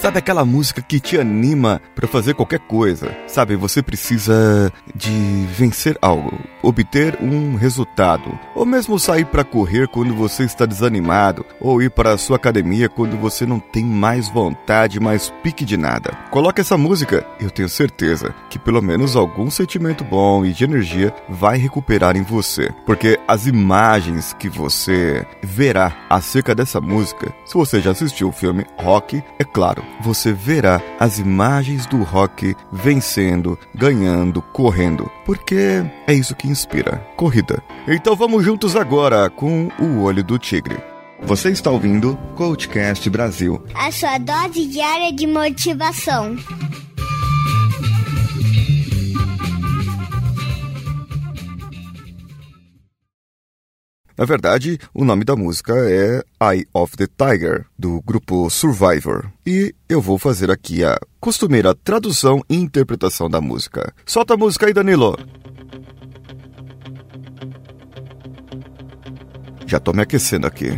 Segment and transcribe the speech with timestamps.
[0.00, 3.16] Sabe aquela música que te anima para fazer qualquer coisa?
[3.26, 10.14] Sabe, você precisa de vencer algo, obter um resultado, ou mesmo sair para correr quando
[10.14, 15.00] você está desanimado, ou ir para a sua academia quando você não tem mais vontade,
[15.00, 16.16] mais pique de nada.
[16.30, 21.12] Coloque essa música, eu tenho certeza que pelo menos algum sentimento bom e de energia
[21.28, 27.80] vai recuperar em você, porque as imagens que você verá acerca dessa música, se você
[27.80, 34.40] já assistiu o filme Rock, é claro, você verá as imagens do rock vencendo, ganhando,
[34.40, 37.62] correndo, porque é isso que inspira corrida.
[37.86, 40.76] Então vamos juntos agora com o Olho do Tigre.
[41.22, 46.36] Você está ouvindo Coachcast Brasil a sua dose diária de motivação.
[54.18, 59.30] Na verdade, o nome da música é Eye of the Tiger, do grupo Survivor.
[59.46, 63.94] E eu vou fazer aqui a costumeira tradução e interpretação da música.
[64.04, 65.16] Solta a música aí, Danilo!
[69.66, 70.76] Já tô me aquecendo aqui.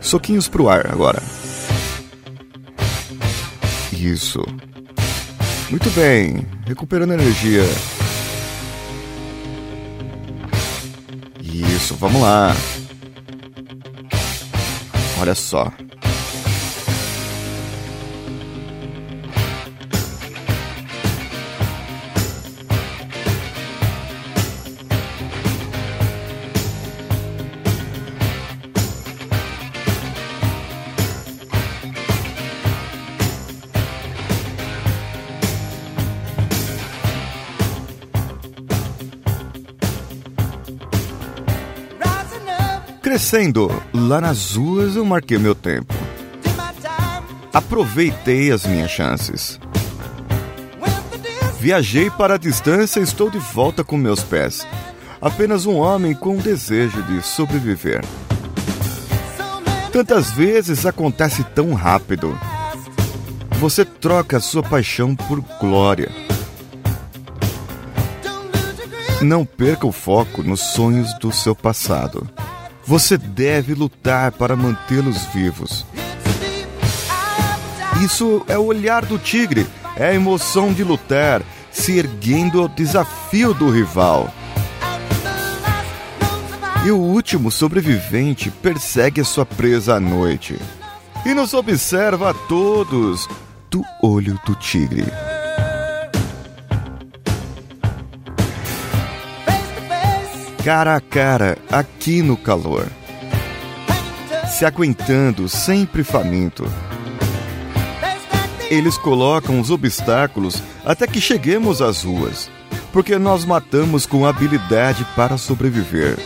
[0.00, 1.22] Soquinhos pro ar agora.
[3.92, 4.42] Isso.
[5.70, 7.62] Muito bem, recuperando energia.
[11.86, 12.52] Isso, vamos lá.
[15.20, 15.72] Olha só.
[43.16, 45.94] Crescendo, lá nas ruas eu marquei meu tempo.
[47.50, 49.58] Aproveitei as minhas chances.
[51.58, 54.66] Viajei para a distância e estou de volta com meus pés.
[55.18, 58.04] Apenas um homem com o desejo de sobreviver.
[59.90, 62.38] Tantas vezes acontece tão rápido.
[63.58, 66.10] Você troca sua paixão por glória.
[69.22, 72.28] Não perca o foco nos sonhos do seu passado.
[72.86, 75.84] Você deve lutar para mantê-los vivos.
[78.04, 79.66] Isso é o olhar do tigre,
[79.96, 81.42] é a emoção de lutar,
[81.72, 84.32] se erguendo ao desafio do rival.
[86.84, 90.56] E o último sobrevivente persegue a sua presa à noite
[91.24, 93.28] e nos observa a todos
[93.68, 95.04] do olho do tigre.
[100.66, 102.88] Cara a cara, aqui no calor.
[104.48, 106.68] Se aguentando, sempre faminto.
[108.68, 112.50] Eles colocam os obstáculos até que cheguemos às ruas,
[112.92, 116.18] porque nós matamos com habilidade para sobreviver.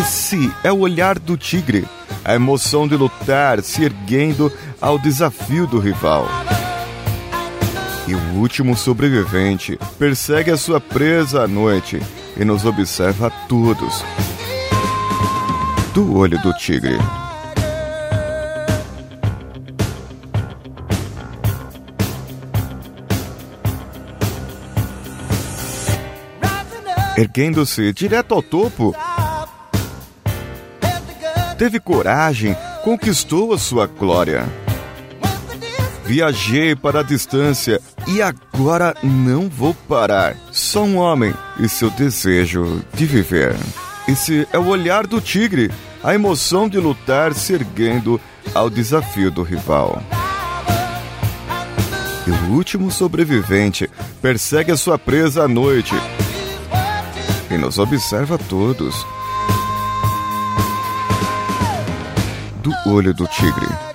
[0.00, 1.84] Esse é o olhar do tigre,
[2.24, 6.28] a emoção de lutar se erguendo ao desafio do rival.
[8.06, 12.00] E o último sobrevivente persegue a sua presa à noite
[12.36, 14.04] e nos observa a todos
[15.92, 16.98] do olho do tigre.
[27.16, 28.94] Erguendo-se direto ao topo,
[31.58, 34.44] teve coragem, conquistou a sua glória.
[36.04, 40.36] Viajei para a distância e agora não vou parar.
[40.72, 43.54] Só um homem e seu desejo de viver.
[44.08, 45.70] Esse é o olhar do tigre,
[46.02, 48.18] a emoção de lutar se erguendo
[48.54, 50.02] ao desafio do rival.
[52.26, 53.90] E o último sobrevivente
[54.22, 55.94] persegue a sua presa à noite
[57.50, 58.94] e nos observa todos.
[62.62, 63.91] Do olho do tigre.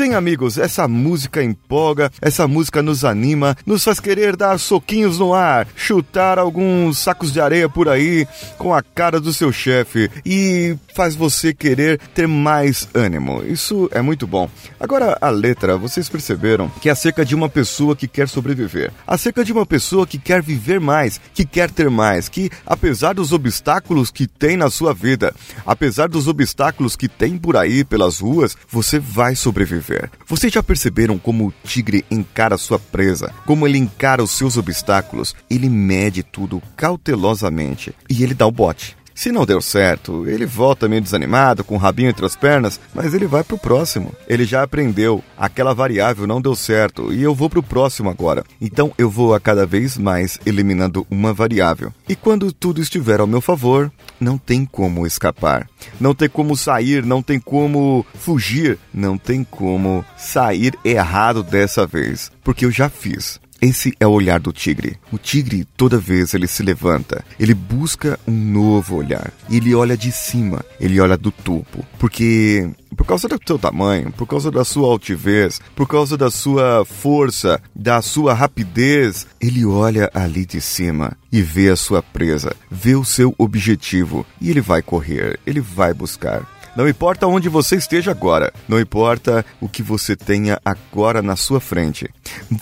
[0.00, 5.34] Sim, amigos, essa música empolga, essa música nos anima, nos faz querer dar soquinhos no
[5.34, 8.26] ar, chutar alguns sacos de areia por aí
[8.56, 13.42] com a cara do seu chefe e faz você querer ter mais ânimo.
[13.44, 14.48] Isso é muito bom.
[14.80, 19.44] Agora, a letra, vocês perceberam que é acerca de uma pessoa que quer sobreviver, acerca
[19.44, 24.10] de uma pessoa que quer viver mais, que quer ter mais, que apesar dos obstáculos
[24.10, 25.34] que tem na sua vida,
[25.66, 29.89] apesar dos obstáculos que tem por aí pelas ruas, você vai sobreviver.
[30.26, 33.32] Vocês já perceberam como o tigre encara sua presa?
[33.46, 35.34] Como ele encara os seus obstáculos?
[35.48, 38.96] Ele mede tudo cautelosamente e ele dá o bote.
[39.20, 43.12] Se não deu certo, ele volta meio desanimado, com o rabinho entre as pernas, mas
[43.12, 44.14] ele vai pro próximo.
[44.26, 48.42] Ele já aprendeu, aquela variável não deu certo e eu vou pro próximo agora.
[48.58, 51.92] Então eu vou a cada vez mais eliminando uma variável.
[52.08, 55.68] E quando tudo estiver ao meu favor, não tem como escapar.
[56.00, 62.32] Não tem como sair, não tem como fugir, não tem como sair errado dessa vez,
[62.42, 63.38] porque eu já fiz.
[63.60, 64.96] Esse é o olhar do tigre.
[65.12, 69.32] O tigre, toda vez ele se levanta, ele busca um novo olhar.
[69.50, 71.84] Ele olha de cima, ele olha do topo.
[71.98, 76.86] Porque, por causa do seu tamanho, por causa da sua altivez, por causa da sua
[76.86, 82.94] força, da sua rapidez, ele olha ali de cima e vê a sua presa, vê
[82.94, 84.24] o seu objetivo.
[84.40, 86.46] E ele vai correr, ele vai buscar.
[86.76, 91.60] Não importa onde você esteja agora, não importa o que você tenha agora na sua
[91.60, 92.08] frente.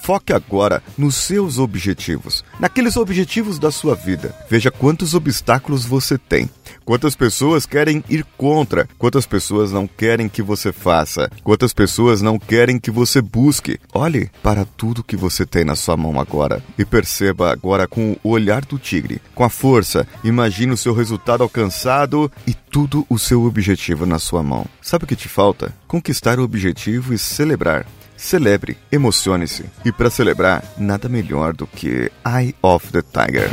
[0.03, 4.35] Foque agora nos seus objetivos, naqueles objetivos da sua vida.
[4.49, 6.49] Veja quantos obstáculos você tem,
[6.85, 12.39] quantas pessoas querem ir contra, quantas pessoas não querem que você faça, quantas pessoas não
[12.39, 13.79] querem que você busque.
[13.93, 18.31] Olhe para tudo que você tem na sua mão agora e perceba agora com o
[18.31, 20.07] olhar do tigre, com a força.
[20.25, 24.67] Imagine o seu resultado alcançado e tudo o seu objetivo na sua mão.
[24.81, 25.75] Sabe o que te falta?
[25.87, 27.87] Conquistar o objetivo e celebrar.
[28.17, 29.65] Celebre, emocione-se.
[29.85, 33.50] E para celebrar, nada melhor do que Eye of the Tiger.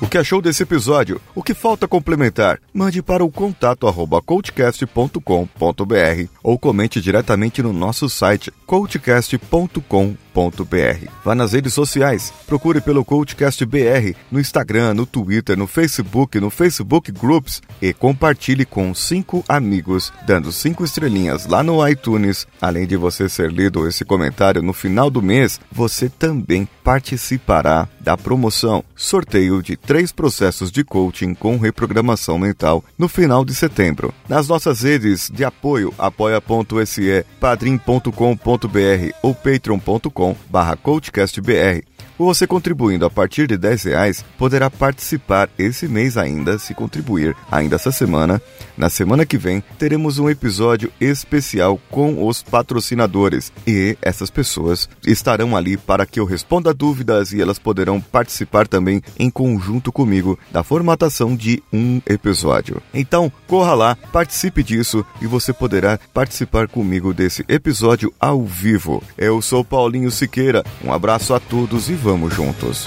[0.00, 1.20] O que achou desse episódio?
[1.34, 2.60] O que falta complementar?
[2.72, 11.08] Mande para o contato arroba coachcast.com.br ou comente diretamente no nosso site coachcast.com.br coachcast.br.
[11.24, 16.50] Vá nas redes sociais, procure pelo Coachcast BR no Instagram, no Twitter, no Facebook, no
[16.50, 22.46] Facebook Groups e compartilhe com cinco amigos, dando cinco estrelinhas lá no iTunes.
[22.60, 28.16] Além de você ser lido esse comentário no final do mês, você também participará da
[28.16, 34.12] promoção sorteio de três processos de coaching com reprogramação mental no final de setembro.
[34.28, 41.82] Nas nossas redes de apoio, apoia.se, padrim.com.br ou patreon.com barra coachcastbr
[42.24, 47.74] você contribuindo a partir de 10 reais poderá participar esse mês ainda, se contribuir ainda
[47.74, 48.40] essa semana.
[48.76, 55.56] Na semana que vem teremos um episódio especial com os patrocinadores e essas pessoas estarão
[55.56, 60.62] ali para que eu responda dúvidas e elas poderão participar também em conjunto comigo da
[60.62, 62.80] formatação de um episódio.
[62.94, 69.02] Então, corra lá, participe disso e você poderá participar comigo desse episódio ao vivo.
[69.18, 72.86] Eu sou Paulinho Siqueira, um abraço a todos e vamos vamos juntos.